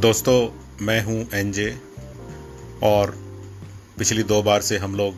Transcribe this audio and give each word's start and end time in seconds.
दोस्तों, 0.00 0.48
मैं 0.80 1.04
हूँ 1.04 1.28
एनजे 1.34 1.80
और 2.82 3.10
पिछली 3.98 4.22
दो 4.22 4.42
बार 4.42 4.62
से 4.62 4.78
हम 4.78 4.94
लोग 4.94 5.14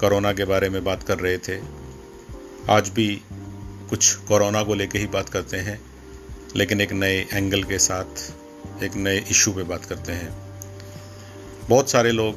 कोरोना 0.00 0.32
के 0.32 0.44
बारे 0.44 0.68
में 0.68 0.84
बात 0.84 1.02
कर 1.02 1.18
रहे 1.18 1.38
थे। 1.38 1.58
आज 2.70 2.88
भी 2.88 3.22
कुछ 3.90 4.14
कोरोना 4.14 4.62
को 4.62 4.74
लेके 4.74 4.98
ही 4.98 5.06
बात 5.06 5.28
करते 5.28 5.56
हैं, 5.56 5.80
लेकिन 6.56 6.80
एक 6.80 6.92
नए 6.92 7.26
एंगल 7.32 7.62
के 7.62 7.78
साथ, 7.78 8.32
एक 8.82 8.94
नए 8.94 9.18
इशू 9.18 9.52
पे 9.52 9.62
बात 9.62 9.84
करते 9.84 10.12
हैं। 10.12 10.34
बहुत 11.68 11.90
सारे 11.90 12.12
लोग 12.12 12.34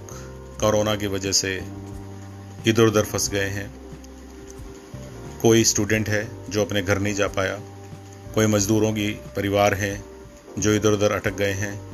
कोरोना 0.59 0.95
की 0.95 1.07
वजह 1.07 1.32
से 1.32 1.55
इधर 2.68 2.84
उधर 2.84 3.04
फंस 3.04 3.30
गए 3.30 3.50
हैं। 3.50 3.73
कोई 5.41 5.64
स्टूडेंट 5.64 6.10
है 6.10 6.28
जो 6.50 6.66
अपने 6.66 6.82
घर 6.82 7.00
नहीं 7.00 7.16
जा 7.16 7.28
पाया, 7.28 7.60
कोई 8.36 8.48
मज़दूरों 8.48 8.93
की 8.93 9.11
परिवार 9.11 9.74
हैं 9.74 10.13
जो 10.60 10.74
इधर 10.74 10.89
उधर 10.89 11.12
अटक 11.12 11.34
गए 11.34 11.52
हैं, 11.52 11.93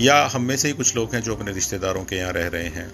या 0.00 0.26
हम 0.26 0.42
में 0.42 0.56
से 0.56 0.68
ही 0.68 0.74
कुछ 0.74 0.96
लोग 0.96 1.14
हैं 1.14 1.22
जो 1.22 1.36
अपने 1.36 1.52
रिश्तेदारों 1.52 2.04
के 2.04 2.16
यहाँ 2.16 2.32
रह 2.32 2.46
रहे 2.46 2.68
हैं। 2.68 2.92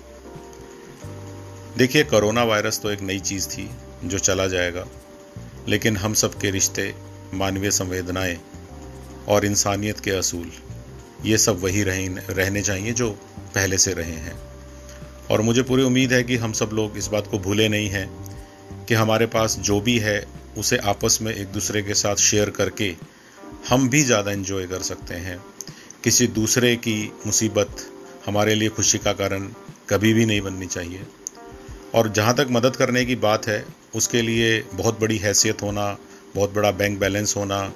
देखिए, 1.77 2.04
कोरोना 2.04 2.45
वायरस 2.45 2.80
तो 2.80 2.91
एक 2.91 3.01
नई 3.01 3.18
चीज़ 3.18 3.48
थी 3.48 3.70
जो 4.04 4.18
चला 4.18 4.46
जाएगा, 4.46 4.87
लेकिन 5.68 5.96
हम 5.96 6.14
सब 6.14 6.38
के 6.38 6.51
रिश्ते, 6.51 6.95
मानवीय 7.34 7.70
संवेदनाएँ 7.70 8.38
और 9.28 9.45
इंसानियत 9.45 10.01
के 10.01 10.10
असूल, 10.10 10.52
ये 11.24 11.38
सब 11.38 11.62
वही 11.62 11.82
रहे 11.82 12.09
रहने 12.09 12.62
चाहिए 12.62 12.92
जो 12.92 13.10
पहले 13.54 13.78
से 13.78 13.92
रहे 13.92 14.12
हैं। 14.12 14.38
और 15.30 15.40
मुझे 15.40 15.62
पूरी 15.62 15.82
उम्मीद 15.82 16.12
है 16.12 16.23
कि 16.23 16.37
हम 16.37 16.52
सब 16.52 16.70
लोग 16.73 16.96
इस 16.96 17.06
बात 17.06 17.26
को 17.26 17.38
भूले 17.38 17.68
नहीं 17.68 17.88
हैं 17.88 18.26
कि 18.84 18.95
हमारे 18.95 19.26
पास 19.26 19.59
जो 19.59 19.80
भी 19.80 19.98
है, 19.98 20.26
उसे 20.59 20.76
आपस 20.76 21.18
में 21.23 21.34
एक 21.34 21.48
दूसरे 21.48 21.82
के 21.82 21.95
साथ 21.95 22.16
शेयर 22.16 22.51
करके 22.51 23.15
हम 23.68 23.88
भी 23.88 24.02
ज़्यादा 24.02 24.32
इन्जॉय 24.32 24.66
कर 24.66 24.82
सकते 24.82 25.14
हैं। 25.14 25.45
किसी 26.04 26.26
दूसरे 26.26 26.76
की 26.76 27.12
मुसीबत 27.26 27.76
हमारे 28.26 28.54
लिए 28.54 28.68
खुशी 28.68 28.98
का 28.98 29.12
कारण 29.12 29.48
कभी 29.88 30.12
भी 30.12 30.26
नहीं 30.26 30.40
बननी 30.40 30.66
चाहिए। 30.66 31.06
और 31.95 32.08
जहाँ 32.08 32.34
तक 32.34 32.46
मदद 32.50 32.76
करने 32.76 33.04
की 33.04 33.16
बात 33.16 33.48
है, 33.48 33.64
उसके 33.95 34.23
लिए 34.23 34.64
बहुत 34.74 35.00
बड़ी 35.00 35.16
हैसियत 35.18 35.62
होना, 35.62 35.98
बहुत 36.34 36.54
बड़ा 36.54 36.70
बैंक 36.70 36.98
बैलेंस 37.00 37.36
होना, 37.36 37.73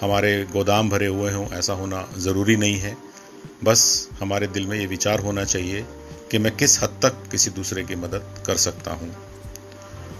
हमारे 0.00 0.46
गोदाम 0.52 0.90
भरे 0.90 1.06
हुए 1.06 1.32
हों, 1.32 1.48
ऐसा 1.48 1.72
होना 1.72 2.08
ज़रूरी 2.18 2.56
नहीं 2.56 2.76
है। 2.76 2.96
बस 3.64 4.08
हमारे 4.20 4.46
दिल 4.46 4.66
में 4.66 4.78
ये 4.78 4.86
विचार 4.86 5.20
होना 5.20 5.44
चाहिए 5.44 5.84
कि 6.30 6.38
मैं 6.38 6.56
किस 6.56 6.82
हद 6.82 6.98
तक 7.02 7.22
किसी 7.30 7.50
दूसरे 7.50 7.84
की 7.84 7.94
मदद 7.94 8.34
कर 8.46 8.56
सकता 8.56 8.90
हूँ। 8.90 9.14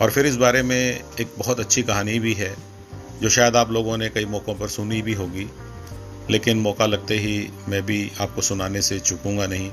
और 0.01 0.11
फिर 0.11 0.27
इस 0.27 0.37
बारे 0.37 0.63
में 0.63 1.05
एक 1.21 1.35
बहुत 1.39 1.61
अच्छी 1.61 1.83
कहानी 1.83 2.19
भी 2.19 2.33
है। 2.35 2.72
जो 3.21 3.29
शायद 3.29 3.57
आप 3.57 3.71
लोगों 3.71 3.97
ने 3.97 4.09
कई 4.09 4.25
मौक़ों 4.25 4.55
पर 4.55 4.69
सुनी 4.69 5.01
भी 5.03 5.13
होगी, 5.15 5.47
लेकिन 6.31 6.59
मौका 6.59 6.87
लगते 6.87 7.19
ही 7.19 7.49
मैं 7.69 7.83
भी 7.83 8.11
आपको 8.21 8.43
सुनाने 8.43 8.83
से 8.83 8.99
चूकूँगा 9.01 9.47
नहीं। 9.47 9.71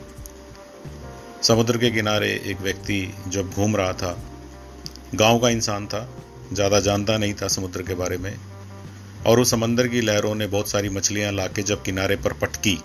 समुद्र 1.43 1.77
के 1.77 1.91
किनारे 1.91 2.29
एक 2.45 2.61
व्यक्ति 2.61 3.01
जब 3.27 3.51
घूम 3.51 3.75
रहा 3.75 3.93
था, 3.93 4.17
गाँव 5.15 5.39
का 5.39 5.49
इंसान 5.49 5.87
था, 5.87 6.07
ज़्यादा 6.53 6.79
जानता 6.79 7.17
नहीं 7.17 7.33
था 7.33 7.47
समुद्र 7.47 7.83
के 7.83 7.95
बारे 7.95 8.17
में, 8.17 8.35
और 9.27 9.39
उस 9.39 9.51
समंदर 9.51 9.87
की 9.87 10.01
लहरों 10.01 10.35
ने 10.35 10.47
बहुत 10.47 10.69
सारी 10.69 10.89
मछलियाँ 10.89 11.31
लाके 11.31 11.63
जब 11.63 11.83
किनारे 11.83 12.15
पर 12.15 12.33
पटकी, 12.33 12.77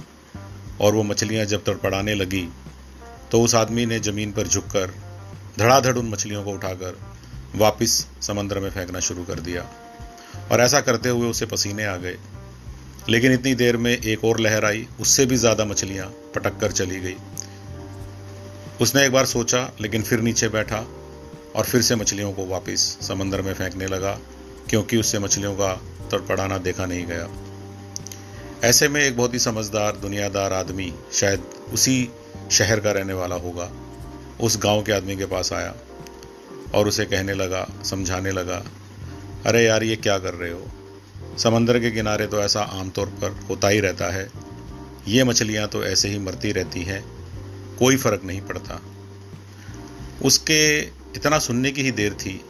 और 0.81 0.95
वो 0.95 1.03
मछलियाँ 1.03 1.45
जब 1.45 1.65
तड़पड़ाने 1.65 2.15
लगी 2.15 2.49
तो 3.31 3.41
उस 3.43 3.55
आदमी 3.55 3.87
ने 3.87 3.99
ज़मीन 4.01 4.33
पर 4.33 4.47
झुककर 4.47 4.91
धड़ाधड़ 5.59 5.97
उन 5.99 6.09
मछलियों 6.09 6.43
को 6.45 6.51
उठाकर 6.51 6.99
वापस 7.57 8.07
समंदर 8.23 8.59
में 8.59 8.71
फेंकना 8.71 9.01
शुरू 9.01 9.25
कर 9.25 9.41
दिया। 9.41 9.63
और 10.53 10.61
ऐसा 10.61 10.81
करते 10.81 11.09
हुए 11.09 11.29
उसे 11.29 11.47
पसीने 11.47 11.85
आ 11.85 11.97
गए। 11.97 12.17
लेकिन 13.09 13.33
इतनी 13.33 13.55
देर 13.55 13.77
में 13.77 13.91
एक 13.93 14.25
और 14.25 14.41
लहर 14.41 14.65
आई, 14.65 14.87
उससे 15.01 15.27
भी 15.27 15.37
ज़्यादा 15.37 15.65
मछलियाँ 15.65 16.07
पटक 16.35 16.59
कर 16.61 16.73
चली 16.73 17.01
गई। 17.01 17.17
उसने 18.81 19.05
एक 19.07 19.13
बार 19.13 19.27
सोचा, 19.27 19.73
लेकिन 19.81 20.03
फिर 20.03 20.21
नीचे 20.21 20.49
बैठा 20.49 20.85
और 21.57 21.65
फिर 21.65 21.83
से 21.83 21.97
मछलियों 21.97 22.33
को 22.33 22.47
वापस 22.47 22.99
समंदर 23.01 23.43
में 23.43 23.55
फेंकने 23.55 23.87
लगा, 23.87 24.19
क्योंकि 24.71 24.97
उससे 24.97 25.19
मछलियों 25.19 25.55
का 25.55 25.73
तड़पड़ाना 26.13 26.59
देखा 26.59 26.87
नहीं 26.87 27.07
गया। 27.07 27.29
ऐसे 28.65 28.89
में 28.89 29.01
एक 29.01 29.17
बहुत 29.17 29.35
ही 29.35 29.39
समझदार, 29.39 29.97
दुनियादार 29.97 30.53
आदमी 30.53 30.93
शायद 31.13 31.43
उसी 31.73 32.09
शहर 32.51 32.81
का 32.81 32.93
रहने 32.93 33.13
वाला 33.13 33.37
होगा, 33.37 33.71
उस 34.41 34.59
गाँव 34.59 34.83
के 34.83 34.93
आदमी 34.93 35.17
के 35.17 35.27
पास 35.27 35.53
आया 35.53 35.75
और 36.75 36.89
उसे 36.89 37.05
कहने 37.05 37.35
लगा, 37.35 37.67
समझाने 37.85 38.31
लगा 38.31 38.63
अरे 39.47 39.65
यार, 39.65 39.83
ये 39.83 39.97
क्या 39.97 40.19
कर 40.19 40.35
रहे 40.35 40.51
हो? 40.51 40.67
समंदर 41.39 41.79
के 41.81 41.91
किनारे 41.91 42.27
तो 42.27 42.41
ऐसा 42.41 42.61
आमतौर 42.61 43.07
पर 43.07 43.31
होता 43.51 43.69
ही 43.69 43.81
रहता 43.81 44.11
है। 44.13 44.29
ये 45.09 45.25
मछलियाँ 45.25 45.69
तो 45.69 45.85
ऐसे 45.85 46.09
ही 46.09 46.19
मरती 46.19 46.53
रहती 46.53 46.83
हैं, 46.83 47.03
कोई 47.79 47.97
फ़र्क 47.97 48.25
नहीं 48.25 48.41
पड़ता। 48.41 48.81
उसके 50.25 50.79
इतना 51.17 51.39
सुनने 51.39 51.73
की 51.73 51.83
ही 51.83 51.91
देर 51.91 52.15
थी, 52.15 52.41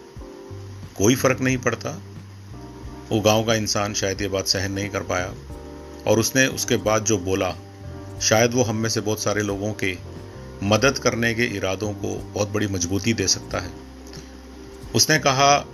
कोई 0.98 1.14
फ़र्क 1.14 1.40
नहीं 1.40 1.58
पड़ता। 1.58 1.90
वो 3.10 3.20
गाँव 3.20 3.44
का 3.44 3.54
इंसान 3.54 3.94
शायद 3.94 4.20
ये 4.20 4.28
बात 4.28 4.46
सहन 4.46 4.72
नहीं 4.72 4.88
कर 4.88 5.02
पाया, 5.02 5.34
और 6.06 6.18
उसने 6.18 6.46
उसके 6.46 6.76
बाद 6.76 7.04
जो 7.04 7.18
बोला, 7.18 7.54
शायद 8.22 8.54
वो 8.54 8.62
हम 8.62 8.76
में 8.76 8.88
से 8.90 9.00
बहुत 9.00 9.22
सारे 9.22 9.42
लोगों 9.42 9.72
के 9.74 9.96
मदद 10.62 10.98
करने 10.98 11.34
के 11.34 11.44
इरादों 11.44 11.92
को 11.92 12.16
बहुत 12.34 12.48
बड़ी 12.48 12.66
मजबूती 12.66 13.12
दे 13.12 13.28
सकता 13.28 13.60
है। 13.60 13.70
उसने 14.94 15.18
कहा 15.18 15.66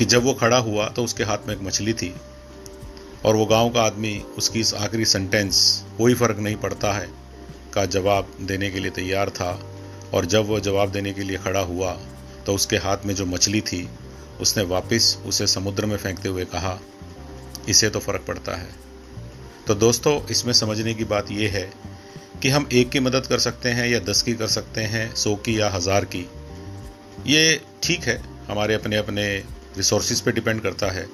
कि 0.00 0.04
जब 0.06 0.24
वो 0.24 0.32
खड़ा 0.34 0.58
हुआ 0.58 0.86
तो 0.88 1.02
उसके 1.04 1.24
हाथ 1.24 1.46
में 1.46 1.54
एक 1.54 1.62
मछली 1.62 1.92
थी 1.92 2.14
और 3.24 3.36
वो 3.36 3.44
गाँव 3.46 3.70
का 3.70 3.82
आदमी, 3.82 4.18
उसकी 4.38 4.60
इस 4.60 4.72
आखिरी 4.76 5.04
सेंटेंस 5.04 5.58
कोई 5.98 6.14
फ़र्क 6.14 6.38
नहीं 6.38 6.56
पड़ता 6.56 6.92
है, 6.92 7.08
का 7.74 7.84
जवाब 7.86 8.32
देने 8.42 8.70
के 8.70 8.80
लिए 8.80 8.90
तैयार 8.92 9.30
था 9.30 9.50
और 10.14 10.26
जब 10.26 10.46
वो 10.46 10.60
जवाब 10.60 10.92
देने 10.92 11.12
के 11.12 11.22
लिए 11.22 11.38
खड़ा 11.38 11.60
हुआ 11.62 11.92
तो 12.46 12.54
उसके 12.54 12.76
हाथ 12.76 13.04
में 13.06 13.14
जो 13.14 13.26
मछली 13.26 13.60
थी, 13.62 13.88
उसने 14.40 14.62
वापस 14.64 15.16
उसे 15.26 15.46
समुद्र 15.48 15.86
में 15.86 15.96
फेंकते 15.96 16.28
हुए 16.28 16.44
कहा, 16.46 16.78
इसे 17.68 17.90
तो 17.90 18.00
फ़र्क 18.00 18.24
पड़ता 18.28 18.56
है। 18.56 18.68
तो 19.66 19.74
दोस्तों, 19.76 20.18
इसमें 20.26 20.52
समझने 20.54 20.94
की 20.94 21.04
बात 21.06 21.30
यह 21.32 21.52
है 21.52 21.70
कि 22.42 22.48
हम 22.48 22.68
एक 22.72 22.90
की 22.90 23.00
मदद 23.00 23.26
कर 23.26 23.38
सकते 23.40 23.68
हैं 23.70 23.88
या 23.88 23.98
दस 24.02 24.22
की 24.22 24.34
कर 24.34 24.46
सकते 24.48 24.80
हैं, 24.82 25.14
सौ 25.14 25.34
की 25.36 25.60
या 25.60 25.70
हज़ार 25.70 26.04
की, 26.06 26.26
ये 27.26 27.60
ठीक 27.82 28.04
है, 28.04 28.20
हमारे 28.48 28.74
अपने 28.74 28.96
अपने 28.96 29.26
रिसोर्सिस 29.76 30.20
पे 30.20 30.32
डिपेंड 30.32 30.60
करता 30.60 30.90
है। 30.90 31.08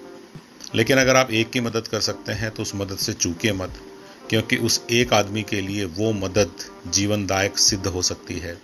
लेकिन 0.74 0.98
अगर 0.98 1.16
आप 1.16 1.30
एक 1.30 1.50
की 1.50 1.60
मदद 1.60 1.88
कर 1.88 2.00
सकते 2.00 2.32
हैं 2.32 2.50
तो 2.50 2.62
उस 2.62 2.74
मदद 2.74 2.96
से 2.96 3.12
चूकिए 3.12 3.52
मत, 3.52 3.80
क्योंकि 4.30 4.56
उस 4.58 4.80
एक 4.90 5.12
आदमी 5.12 5.42
के 5.42 5.60
लिए 5.60 5.84
वो 5.84 6.12
मदद 6.12 6.52
जीवनदायक 6.86 7.58
सिद्ध 7.58 7.86
हो 7.86 8.02
सकती 8.02 8.38
है। 8.38 8.56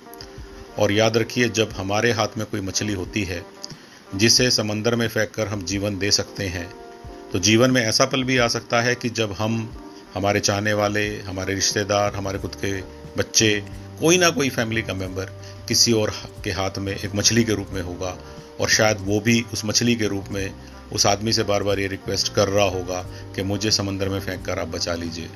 और 0.78 0.92
याद 0.92 1.16
रखिए, 1.16 1.48
जब 1.48 1.72
हमारे 1.72 2.12
हाथ 2.12 2.38
में 2.38 2.46
कोई 2.46 2.60
मछली 2.60 2.92
होती 2.92 3.22
है, 3.24 3.44
जिसे 4.14 4.50
समंदर 4.50 4.94
में 4.94 5.08
फेंक 5.08 5.30
कर 5.30 5.48
हम 5.48 5.64
जीवन 5.64 5.98
दे 5.98 6.10
सकते 6.10 6.46
हैं 6.48 6.70
तो 7.32 7.38
जीवन 7.38 7.70
में 7.70 7.80
ऐसा 7.82 8.04
पल 8.04 8.24
भी 8.24 8.36
आ 8.38 8.46
सकता 8.48 8.80
है 8.80 8.94
कि 8.94 9.08
जब 9.10 9.32
हम, 9.32 9.54
हमारे 10.14 10.40
चाहने 10.40 10.72
वाले, 10.72 11.06
हमारे 11.20 11.54
रिश्तेदार, 11.54 12.14
हमारे 12.14 12.38
खुद 12.38 12.54
के 12.54 12.72
बच्चे, 13.18 13.64
कोई 14.00 14.18
ना 14.18 14.28
कोई 14.30 14.48
फैमिली 14.48 14.82
का 14.82 14.94
मेंबर 14.94 15.30
किसी 15.72 15.92
और 15.92 16.12
के 16.44 16.50
हाथ 16.50 16.78
में 16.78 16.92
एक 16.92 17.14
मछली 17.14 17.44
के 17.44 17.52
रूप 17.52 17.68
में 17.72 17.82
होगा 17.82 18.16
और 18.60 18.68
शायद 18.68 18.96
वो 19.00 19.20
भी 19.20 19.44
उस 19.52 19.64
मछली 19.64 19.94
के 19.94 20.06
रूप 20.06 20.24
में 20.30 20.54
उस 20.92 21.06
आदमी 21.06 21.32
से 21.32 21.42
बार 21.42 21.62
बार 21.62 21.78
ये 21.80 21.86
रिक्वेस्ट 21.86 22.32
कर 22.34 22.48
रहा 22.48 22.64
होगा 22.64 23.00
कि 23.36 23.42
मुझे 23.42 23.70
समंदर 23.70 24.08
में 24.08 24.18
फेंक 24.20 24.44
कर 24.46 24.58
आप 24.58 24.68
बचा 24.68 24.94
लीजिए। 24.94 25.28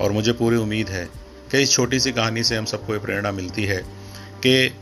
और 0.00 0.12
मुझे 0.12 0.32
पूरी 0.32 0.56
उम्मीद 0.56 0.88
है 0.88 1.04
कि 1.52 1.62
इस 1.62 1.72
छोटी 1.72 2.00
सी 2.00 2.12
कहानी 2.12 2.44
से 2.44 2.56
हम 2.56 2.64
सबको 2.64 2.92
ये 2.92 2.98
प्रेरणा 2.98 3.32
मिलती 3.32 3.64
है 3.64 3.76
कि 4.46 4.72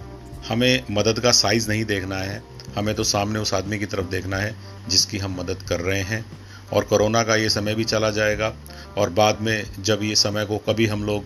हमें 0.49 0.85
मदद 0.91 1.21
का 1.21 1.33
साइज़ 1.33 1.69
नहीं 1.69 1.85
देखना 1.85 2.17
है, 2.17 2.43
हमें 2.77 2.95
तो 2.95 3.05
सामने 3.05 3.39
उस 3.39 3.55
आदमी 3.55 3.79
की 3.79 3.87
तरफ़ 3.87 4.07
देखना 4.07 4.37
है 4.37 4.55
जिसकी 4.89 5.19
हम 5.19 5.41
मदद 5.41 5.63
कर 5.69 5.81
रहे 5.81 6.03
हैं। 6.03 6.25
और 6.73 6.85
कोरोना 6.85 7.23
का 7.23 7.37
ये 7.37 7.49
समय 7.49 7.75
भी 7.75 7.85
चला 7.85 8.11
जाएगा 8.11 8.55
और 8.99 9.11
बाद 9.11 9.41
में 9.41 9.83
जब 9.83 10.03
ये 10.03 10.15
समय 10.17 10.45
को 10.45 10.59
कभी 10.59 10.87
हम 10.87 11.05
लोग 11.05 11.25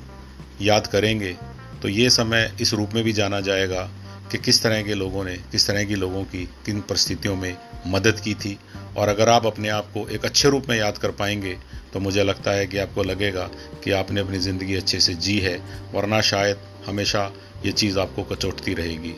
याद 0.63 0.87
करेंगे 0.87 1.37
तो 1.85 1.89
ये 1.89 2.09
समय 2.11 2.51
इस 2.61 2.73
रूप 2.75 2.95
में 2.95 3.03
भी 3.05 3.13
जाना 3.13 3.41
जाएगा 3.41 3.83
कि 4.31 4.39
किस 4.39 4.63
तरह 4.63 4.83
के 4.83 4.95
लोगों 4.95 5.25
ने, 5.25 5.35
किस 5.53 5.67
तरह 5.67 5.85
की 5.85 5.95
लोगों 5.95 6.23
की 6.25 6.45
किन 6.67 6.81
परिस्थितियों 6.81 7.35
में 7.37 7.57
मदद 7.87 8.21
की 8.21 8.35
थी। 8.35 8.57
और 8.97 9.09
अगर 9.09 9.29
आप 9.29 9.47
अपने 9.47 9.69
आप 9.69 9.91
को 9.95 10.07
एक 10.09 10.25
अच्छे 10.25 10.51
रूप 10.51 10.69
में 10.69 10.77
याद 10.77 10.99
कर 10.99 11.11
पाएँगे 11.11 11.57
तो 11.93 12.01
मुझे 12.01 12.25
लगता 12.25 12.51
है 12.51 12.67
कि 12.67 12.79
आपको 12.79 13.03
लगेगा 13.03 13.49
कि 13.85 13.91
आपने 13.91 14.21
अपनी 14.21 14.39
ज़िंदगी 14.39 14.75
अच्छे 14.75 15.01
से 15.01 15.15
जी 15.17 15.39
है, 15.39 15.57
वरना 15.95 16.21
शायद 16.21 16.61
हमेशा 16.87 17.31
ये 17.67 17.73
चीज़ 17.73 17.99
आपको 17.99 18.23
कचोटती 18.25 18.75
रहेगी। 18.75 19.15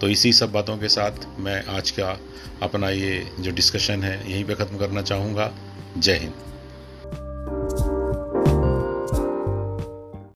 तो 0.00 0.08
इसी 0.08 0.32
सब 0.32 0.52
बातों 0.52 0.78
के 0.78 0.88
साथ 0.88 1.26
मैं 1.38 1.62
आज 1.68 1.90
का 1.90 2.18
अपना 2.62 2.90
ये 2.90 3.26
जो 3.40 3.50
डिस्कशन 3.50 4.02
है, 4.02 4.30
यहीं 4.30 4.44
पे 4.44 4.54
ख़त्म 4.54 4.78
करना 4.78 5.02
चाहूँगा। 5.02 5.52
जय 5.98 6.16
हिंद। 6.16 6.34